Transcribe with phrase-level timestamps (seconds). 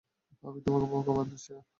[0.43, 1.61] আমি তোমাকে বোকা বানাচ্ছি না।